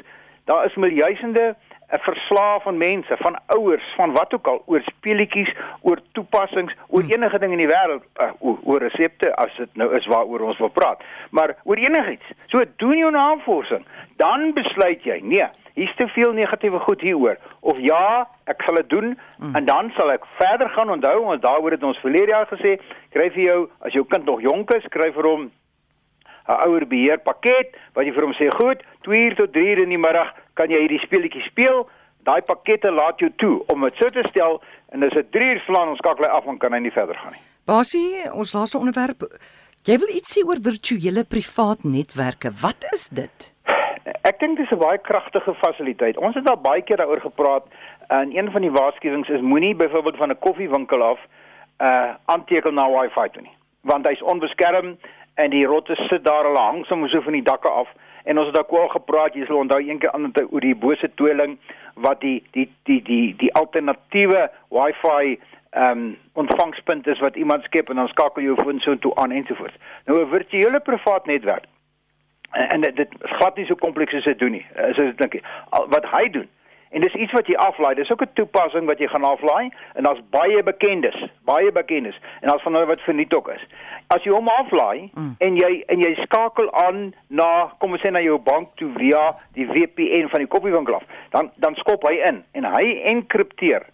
daar 0.45 0.67
is 0.67 0.75
miljoene 0.75 1.57
verslae 1.89 2.61
van 2.61 2.79
mense, 2.79 3.17
van 3.19 3.39
ouers, 3.47 3.93
van 3.97 4.13
wat 4.13 4.35
ook 4.35 4.47
al 4.47 4.63
oor 4.67 4.81
speletjies, 4.81 5.53
oor 5.81 6.01
toepassings, 6.13 6.75
oor 6.89 7.05
enige 7.09 7.39
ding 7.39 7.53
in 7.53 7.63
die 7.63 7.71
wêreld, 7.71 8.03
uh, 8.21 8.31
oor, 8.39 8.59
oor 8.63 8.83
resepte 8.83 9.31
as 9.35 9.55
dit 9.57 9.79
nou 9.79 9.93
is 9.97 10.07
waaroor 10.11 10.49
ons 10.51 10.59
wil 10.59 10.73
praat, 10.75 11.05
maar 11.31 11.55
oor 11.65 11.79
enigiets. 11.79 12.35
So 12.51 12.65
doen 12.83 12.99
jou 12.99 13.11
navorsing, 13.15 13.87
dan 14.17 14.51
besluit 14.57 15.07
jy, 15.07 15.21
nee, 15.23 15.47
hier's 15.77 15.95
te 15.97 16.09
veel 16.09 16.33
negatiewe 16.33 16.79
goed 16.79 17.01
hieroor 17.05 17.37
of 17.61 17.79
ja, 17.85 18.25
ek 18.49 18.65
sal 18.65 18.79
dit 18.81 18.89
doen 18.91 19.13
mm. 19.13 19.55
en 19.59 19.67
dan 19.69 19.93
sal 19.99 20.11
ek 20.15 20.25
verder 20.41 20.71
gaan 20.73 20.91
onthou 20.95 21.19
ons 21.21 21.43
daaroor 21.43 21.77
het 21.77 21.85
ons 21.85 22.01
verlede 22.01 22.33
jaar 22.33 22.49
gesê, 22.49 22.79
kry 23.13 23.29
vir 23.35 23.43
jou 23.45 23.61
as 23.85 23.95
jou 23.95 24.07
kind 24.09 24.25
nog 24.25 24.41
jonk 24.45 24.73
is, 24.79 24.89
kry 24.95 25.13
vir 25.13 25.29
hom 25.29 25.51
'n 26.47 26.57
ouer 26.65 26.87
beheer 26.87 27.19
pakket 27.19 27.75
wat 27.95 28.07
jy 28.07 28.13
vir 28.15 28.25
hom 28.25 28.35
sê, 28.39 28.49
"Goed, 28.55 28.83
2 29.03 29.25
uur 29.27 29.35
tot 29.35 29.53
3 29.53 29.67
uur 29.75 29.83
in 29.83 29.89
die 29.89 29.99
middag 29.99 30.33
kan 30.57 30.73
jy 30.73 30.81
hierdie 30.85 31.05
speletjie 31.05 31.45
speel." 31.51 31.87
Daai 32.27 32.43
pakkette 32.43 32.91
laat 32.91 33.21
jou 33.23 33.31
toe 33.39 33.63
om 33.71 33.85
dit 33.87 34.01
so 34.01 34.11
te 34.11 34.25
stel 34.27 34.59
en 34.91 35.05
as 35.07 35.15
dit 35.15 35.29
3 35.33 35.53
uur 35.53 35.61
slaan, 35.67 35.93
ons 35.93 36.01
skakel 36.03 36.27
hy 36.27 36.31
af 36.35 36.47
en 36.51 36.59
kan 36.59 36.75
hy 36.75 36.81
nie 36.83 36.95
verder 36.95 37.15
gaan 37.23 37.37
nie. 37.37 37.45
Basie, 37.67 38.27
ons 38.35 38.53
laaste 38.55 38.79
onderwerp. 38.79 39.23
Jy 39.87 39.99
wil 40.03 40.11
iets 40.19 40.35
sê 40.35 40.43
oor 40.43 40.59
virtuele 40.63 41.23
privaat 41.25 41.85
netwerke. 41.87 42.51
Wat 42.63 42.87
is 42.93 43.07
dit? 43.15 43.53
Ek 44.27 44.41
dink 44.41 44.59
dis 44.59 44.71
'n 44.75 44.79
baie 44.79 44.99
kragtige 44.99 45.55
fasiliteit. 45.63 46.17
Ons 46.17 46.35
het 46.35 46.51
al 46.51 46.59
baie 46.59 46.83
keer 46.83 46.97
daaroor 46.97 47.21
gepraat 47.21 47.65
en 48.09 48.37
een 48.37 48.51
van 48.51 48.63
die 48.63 48.71
waarskuwings 48.71 49.29
is 49.29 49.41
moenie 49.41 49.75
byvoorbeeld 49.75 50.17
van 50.17 50.31
'n 50.31 50.39
koffiewinkel 50.39 51.03
af 51.03 51.21
uh 51.81 52.15
aanteken 52.25 52.75
na 52.75 52.89
Wi-Fi 52.91 53.29
toe 53.33 53.43
nie, 53.43 53.57
want 53.81 54.07
hy's 54.07 54.23
onbeskerm 54.23 54.97
en 55.37 55.51
die 55.51 55.67
rotte 55.67 55.95
sit 56.09 56.25
daar 56.25 56.45
hulle 56.49 56.63
hang 56.69 56.85
sommer 56.87 57.09
so 57.13 57.21
van 57.21 57.37
die 57.37 57.47
dakke 57.47 57.69
af 57.69 57.89
en 58.25 58.39
ons 58.39 58.47
het 58.47 58.59
ook 58.59 58.73
al 58.79 58.89
gepraat 58.89 59.35
jy 59.35 59.45
sal 59.47 59.61
onthou 59.63 59.81
eendag 59.81 60.15
ander 60.17 60.49
oor 60.51 60.65
die 60.65 60.79
bose 60.87 61.11
tweeling 61.15 61.59
wat 62.07 62.21
die 62.21 62.39
die 62.57 62.67
die 62.89 63.03
die 63.03 63.35
die 63.43 63.53
alternatiewe 63.61 64.49
wifi 64.79 65.39
ehm 65.77 65.99
um, 65.99 66.17
ontvangspunt 66.33 67.07
is 67.07 67.21
wat 67.21 67.37
iemand 67.37 67.65
skep 67.65 67.89
en 67.89 67.97
dan 68.01 68.09
skakel 68.09 68.43
jou 68.43 68.57
foon 68.63 68.81
so 68.81 68.99
toe 68.99 69.15
aan 69.15 69.31
ensovoorts. 69.31 69.77
Nou 70.05 70.21
'n 70.21 70.31
virtuele 70.31 70.81
privaat 70.81 71.27
netwerk. 71.27 71.65
En, 72.51 72.69
en 72.69 72.81
dit, 72.81 72.97
dit 72.97 73.09
glad 73.21 73.57
nie 73.57 73.67
so 73.67 73.75
kompleks 73.75 74.15
as 74.15 74.25
dit 74.25 74.39
doen 74.39 74.51
nie. 74.51 74.67
Is 74.89 74.97
dit 74.97 75.19
dink. 75.19 75.41
Wat 75.71 76.07
hy 76.11 76.31
doen 76.31 76.49
En 76.97 77.03
dis 77.05 77.15
iets 77.21 77.33
wat 77.37 77.49
jy 77.51 77.57
aflaai. 77.61 77.95
Dis 77.95 78.11
ook 78.11 78.23
'n 78.25 78.33
toepassing 78.33 78.87
wat 78.89 78.99
jy 78.99 79.07
gaan 79.13 79.25
aflaai 79.25 79.69
en 79.95 80.03
daar's 80.03 80.23
baie 80.31 80.63
bekendes, 80.63 81.19
baie 81.45 81.73
bekendes. 81.73 82.17
En 82.41 82.49
daar's 82.49 82.63
van 82.63 82.73
hulle 82.73 82.87
wat 82.87 83.01
verniet 83.01 83.35
ook 83.35 83.49
is. 83.49 83.67
As 84.07 84.23
jy 84.25 84.31
hom 84.33 84.49
aflaai 84.49 85.11
mm. 85.15 85.35
en 85.39 85.57
jy 85.57 85.83
en 85.87 86.01
jy 86.01 86.15
skakel 86.15 86.73
aan 86.73 87.15
na 87.29 87.73
kom 87.79 87.93
ons 87.93 88.01
sê 88.01 88.11
na 88.11 88.21
jou 88.21 88.39
bank 88.39 88.69
toe 88.75 88.89
via 88.97 89.35
die 89.53 89.67
VPN 89.67 90.29
van 90.29 90.41
die 90.41 90.49
koffiewinkel 90.49 90.95
af, 90.95 91.03
dan 91.31 91.51
dan 91.59 91.75
skop 91.75 92.09
hy 92.09 92.15
in 92.29 92.45
en 92.53 92.65
hy 92.65 92.87
enkripteer 93.13 93.87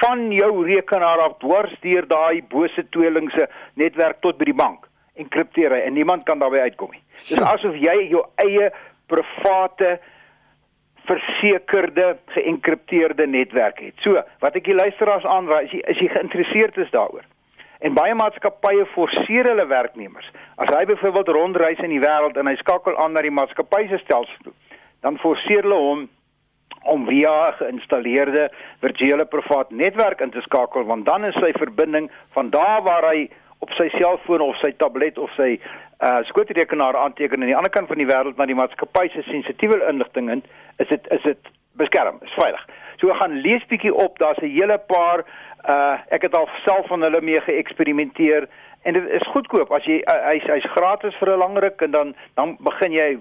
van 0.00 0.32
jou 0.32 0.64
rekenaar 0.66 1.18
af 1.18 1.38
dwars 1.38 1.80
deur 1.80 2.06
daai 2.06 2.42
bose 2.42 2.88
tweelingse 2.88 3.48
netwerk 3.74 4.20
tot 4.20 4.36
by 4.38 4.44
die 4.44 4.58
bank. 4.64 4.84
Enkripteer 5.14 5.72
hy 5.72 5.80
en 5.80 5.92
niemand 5.92 6.24
kan 6.24 6.38
daarbey 6.38 6.60
uitkom 6.60 6.90
nie. 6.92 7.02
Dis 7.28 7.40
asof 7.40 7.74
jy 7.74 7.96
jou 8.10 8.26
eie 8.44 8.70
private 9.06 9.98
versekerde 11.08 12.16
geënkripteerde 12.34 13.26
netwerk 13.26 13.80
het. 13.80 13.96
So, 14.04 14.20
wat 14.44 14.56
ek 14.58 14.68
die 14.68 14.76
luisteraars 14.76 15.26
aanraai, 15.26 15.64
as 15.64 15.74
jy 15.74 15.82
as 15.88 16.02
jy 16.02 16.08
geïnteresseerd 16.12 16.78
is 16.84 16.92
daaroor. 16.94 17.24
En 17.78 17.94
baie 17.94 18.14
maatskappye 18.18 18.86
forceer 18.92 19.46
hulle 19.46 19.66
werknemers. 19.70 20.28
As 20.58 20.70
hy 20.74 20.84
byvoorbeeld 20.90 21.28
rondreis 21.36 21.82
in 21.84 21.94
die 21.94 22.02
wêreld 22.02 22.38
en 22.38 22.50
hy 22.50 22.56
skakel 22.58 22.98
aan 22.98 23.14
na 23.14 23.22
die 23.22 23.34
maatskappy 23.34 23.84
se 23.88 24.00
stelsel 24.02 24.48
toe, 24.48 24.54
dan 25.06 25.20
forceer 25.22 25.62
hulle 25.66 25.82
hom 25.82 26.06
om 26.88 27.06
via 27.06 27.34
geïnstalleerde 27.58 28.48
virtuele 28.82 29.26
privaat 29.30 29.70
netwerk 29.70 30.20
in 30.24 30.30
te 30.34 30.42
skakel 30.46 30.86
want 30.88 31.06
dan 31.06 31.26
is 31.26 31.36
sy 31.42 31.50
verbinding 31.58 32.08
van 32.36 32.50
daar 32.54 32.82
waar 32.86 33.08
hy 33.10 33.28
op 33.58 33.70
sy 33.70 33.88
selfoon 33.88 34.40
of 34.40 34.56
sy 34.62 34.72
tablet 34.76 35.18
of 35.18 35.30
sy 35.36 35.58
uh 35.98 36.18
skootrekenaar 36.30 36.96
aanteken 36.96 37.40
aan 37.40 37.50
die 37.50 37.56
ander 37.56 37.72
kant 37.74 37.88
van 37.90 37.98
die 37.98 38.06
wêreld 38.06 38.36
na 38.38 38.46
die 38.46 38.54
maatskappy 38.58 39.08
se 39.10 39.22
sensitiewe 39.26 39.80
inligting 39.90 40.30
in 40.30 40.42
is 40.78 40.88
dit 40.88 41.08
is 41.16 41.22
dit 41.22 41.50
beskerm 41.78 42.20
is 42.26 42.34
veilig. 42.38 42.62
So 43.00 43.14
gaan 43.14 43.40
lees 43.42 43.66
bietjie 43.70 43.94
op 43.94 44.18
daar's 44.18 44.38
'n 44.42 44.54
hele 44.54 44.78
paar 44.78 45.24
uh 45.74 45.98
ek 46.10 46.22
het 46.22 46.36
al 46.36 46.48
self 46.64 46.86
van 46.86 47.02
hulle 47.02 47.20
mee 47.20 47.40
geëksperimenteer 47.40 48.48
en 48.82 48.92
dit 48.92 49.08
is 49.08 49.26
goedkoop. 49.34 49.72
As 49.72 49.84
jy 49.84 50.02
hy's 50.06 50.46
hy's 50.46 50.70
gratis 50.76 51.14
vir 51.18 51.34
'n 51.34 51.38
lang 51.38 51.58
ruk 51.58 51.82
en 51.82 51.90
dan 51.90 52.14
dan 52.34 52.56
begin 52.60 52.92
jy 52.92 53.18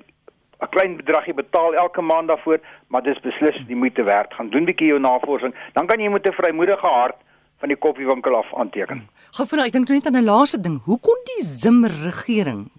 'n 0.62 0.70
klein 0.70 0.98
bedragie 0.98 1.34
betaal 1.34 1.76
elke 1.76 2.02
maand 2.02 2.28
daarvoor 2.28 2.60
maar 2.88 3.04
dis 3.04 3.20
beslis 3.20 3.66
die 3.68 3.76
moeite 3.76 4.04
werd 4.04 4.34
gaan 4.34 4.50
doen 4.50 4.66
bietjie 4.66 4.88
jou 4.88 5.00
navorsing. 5.00 5.54
Dan 5.74 5.88
kan 5.88 6.00
jy 6.00 6.10
met 6.10 6.28
'n 6.28 6.34
vrymoedige 6.34 6.88
hart 6.88 7.18
van 7.60 7.72
die 7.74 7.78
koffiewinkel 7.78 8.36
af 8.36 8.54
aanteken. 8.54 9.08
Gou 9.38 9.48
van 9.48 9.60
ek 9.66 9.72
dink 9.76 9.90
net 9.90 10.06
aan 10.06 10.18
'n 10.18 10.24
laaste 10.24 10.60
ding. 10.62 10.82
Hoe 10.84 11.00
kon 11.00 11.20
die 11.24 11.44
Zimmer 11.46 11.92
regering 12.04 12.72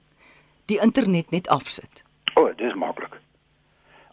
die 0.67 0.81
internet 0.81 1.31
net 1.31 1.49
afsit? 1.49 2.03
O, 2.35 2.43
oh, 2.43 2.57
dis 2.57 2.75
maklik. 2.75 3.15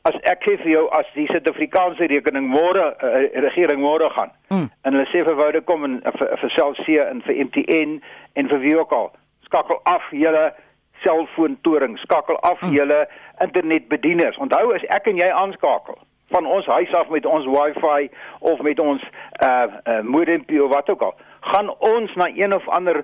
As 0.01 0.15
ek 0.21 0.43
gee 0.43 0.57
vir 0.57 0.69
jou 0.69 0.89
as 0.93 1.07
die 1.13 1.25
Suid-Afrikaanse 1.27 2.05
rekening 2.05 2.47
môre 2.49 2.83
uh, 3.01 3.41
regering 3.41 3.81
môre 3.81 4.09
gaan 4.09 4.31
mm. 4.49 4.69
en 4.81 4.93
hulle 4.93 5.07
sê 5.09 5.23
vir 5.25 5.35
woude 5.35 5.61
kom 5.61 5.83
en 5.83 5.95
uh, 6.05 6.11
vir, 6.19 6.37
vir 6.41 6.51
Cell 6.57 6.75
C 6.85 6.99
en 7.01 7.21
vir 7.25 7.39
MTN 7.45 8.01
en 8.33 8.49
vir 8.49 8.59
wie 8.59 8.77
ook 8.77 8.91
al, 8.93 9.09
skakel 9.49 9.79
af 9.83 10.05
julle 10.11 10.53
selfoontoring, 11.01 11.97
skakel 11.97 12.37
af 12.37 12.61
mm. 12.61 12.73
julle 12.77 13.07
internetbedieners. 13.41 14.37
Onthou 14.37 14.75
as 14.75 14.85
ek 14.93 15.09
en 15.09 15.17
jy 15.17 15.29
aanskakel, 15.29 15.97
van 16.29 16.45
ons 16.45 16.65
huis 16.65 16.93
af 16.93 17.09
met 17.09 17.25
ons 17.25 17.45
wifi 17.45 18.09
of 18.39 18.61
met 18.61 18.79
ons 18.79 19.03
uh, 19.03 19.63
uh 19.83 20.01
modempie 20.01 20.63
of 20.63 20.73
wat 20.73 20.89
ook 20.89 21.01
al 21.01 21.15
gaan 21.39 21.69
ons 21.77 22.13
na 22.13 22.29
een 22.33 22.55
of 22.55 22.67
ander 22.69 23.03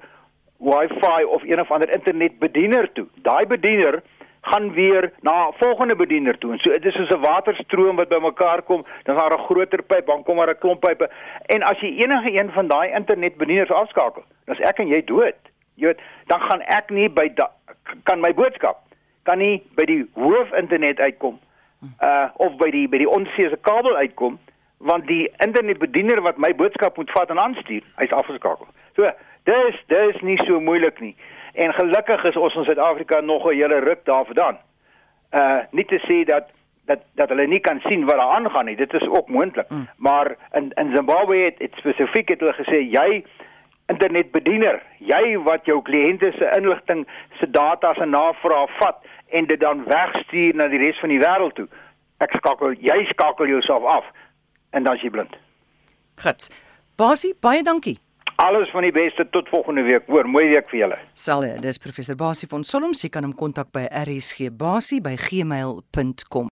wifi 0.58 1.24
of 1.25 1.44
een 1.44 1.60
of 1.60 1.72
ander 1.72 1.94
internetbediener 1.94 2.92
toe. 2.94 3.08
Daai 3.22 3.46
bediener 3.46 4.01
gaan 4.42 4.74
weer 4.74 5.12
na 5.20 5.51
volgende 5.58 5.96
bediener 5.96 6.38
toe. 6.38 6.51
En 6.51 6.60
so 6.60 6.72
dit 6.72 6.86
is 6.86 6.94
soos 6.94 7.10
'n 7.10 7.20
waterstroom 7.20 7.96
wat 7.96 8.08
bymekaar 8.08 8.62
kom 8.62 8.86
dan 9.04 9.18
daar 9.18 9.34
'n 9.34 9.46
groter 9.46 9.82
pyp 9.84 10.06
dan 10.06 10.24
kom 10.24 10.36
maar 10.36 10.50
'n 10.50 10.58
klomp 10.60 10.80
pype. 10.80 11.10
En 11.46 11.63
as 11.63 11.80
jy 11.80 11.98
enige 12.04 12.32
een 12.40 12.51
van 12.51 12.68
daai 12.68 12.92
internetbedieners 12.92 13.72
afskakel 13.72 14.24
dan 14.46 14.56
is 14.56 14.68
ek 14.70 14.80
en 14.80 14.88
jy 14.88 15.04
dood. 15.04 15.36
Jy 15.75 15.86
weet 15.86 16.01
dan 16.25 16.40
gaan 16.40 16.62
ek 16.62 16.90
nie 16.90 17.10
by 17.10 17.34
da, 17.34 17.51
kan 18.04 18.20
my 18.20 18.34
boodskap 18.34 18.78
kan 19.24 19.38
nie 19.38 19.63
by 19.75 19.86
die 19.86 20.10
hoof 20.13 20.51
internet 20.54 21.00
uitkom 21.00 21.40
uh 21.82 22.30
of 22.36 22.56
by 22.58 22.70
die 22.70 22.88
by 22.90 22.98
die 22.98 23.10
onseëse 23.10 23.58
kabel 23.62 23.96
uitkom 23.96 24.40
want 24.78 25.08
die 25.08 25.30
internetbediener 25.38 26.22
wat 26.22 26.38
my 26.38 26.56
boodskap 26.56 26.98
moet 26.98 27.12
vat 27.14 27.30
en 27.30 27.40
aanstuur, 27.40 27.84
hy's 27.96 28.14
afgeskakel. 28.18 28.66
So, 28.98 29.10
dis 29.50 29.78
dis 29.94 30.22
nie 30.26 30.38
so 30.46 30.60
moeilik 30.60 31.00
nie. 31.00 31.16
En 31.54 31.74
gelukkig 31.74 32.24
is 32.32 32.40
ons 32.40 32.56
in 32.56 32.66
Suid-Afrika 32.66 33.20
nog 33.22 33.46
'n 33.46 33.56
hele 33.56 33.80
ruk 33.80 34.06
daarvandaan. 34.06 34.58
Uh 35.34 35.60
nie 35.72 35.86
te 35.86 36.00
sê 36.08 36.24
dat 36.26 36.50
dat 36.86 37.00
dat 37.16 37.30
hulle 37.30 37.48
nie 37.48 37.60
kan 37.60 37.80
sien 37.80 38.06
wat 38.06 38.16
daar 38.16 38.36
aangaan 38.38 38.66
nie. 38.66 38.76
Dit 38.76 38.94
is 38.94 39.08
ook 39.08 39.30
moontlik. 39.30 39.70
Mm. 39.70 39.88
Maar 39.98 40.36
in 40.52 40.72
in 40.76 40.96
Zimbabwe 40.96 41.38
het, 41.38 41.60
het 41.60 41.74
spesifiek 41.76 42.30
het 42.30 42.40
hulle 42.40 42.54
gesê 42.54 42.80
jy 42.90 43.24
internetbediener, 43.91 44.81
jy 45.00 45.38
wat 45.45 45.67
jou 45.69 45.79
kliënte 45.88 46.31
se 46.38 46.50
inligting, 46.57 47.05
se 47.39 47.50
data 47.51 47.93
se 47.98 48.07
navraag 48.07 48.74
vat 48.79 49.01
en 49.38 49.48
dit 49.50 49.60
dan 49.60 49.83
wegstuur 49.88 50.55
na 50.55 50.67
die 50.71 50.81
res 50.81 51.00
van 51.03 51.13
die 51.13 51.21
wêreld 51.21 51.55
toe. 51.60 51.67
Ek 52.24 52.36
skakel 52.38 52.75
jy 52.79 53.00
skakel 53.13 53.50
jouself 53.50 53.88
af 53.89 54.07
en 54.77 54.88
dan 54.88 55.00
is 55.00 55.03
jy 55.05 55.12
blind. 55.13 55.36
Gits. 56.21 56.51
Basie, 57.00 57.33
baie 57.41 57.63
dankie. 57.65 57.98
Alles 58.41 58.71
van 58.74 58.86
die 58.86 58.93
beste 58.93 59.27
tot 59.29 59.50
volgende 59.50 59.83
week. 59.86 60.07
Hoor, 60.10 60.27
mooi 60.29 60.48
week 60.50 60.69
vir 60.69 60.79
julle. 60.83 60.98
Sal, 61.13 61.45
dis 61.62 61.81
professor 61.81 62.17
Basie 62.17 62.50
van 62.50 62.65
Solom, 62.65 62.95
jy 62.98 63.12
kan 63.13 63.27
hom 63.27 63.36
kontak 63.38 63.69
by 63.75 63.88
rsgbasie 64.05 65.01
by 65.05 65.17
gmail.com. 65.27 66.51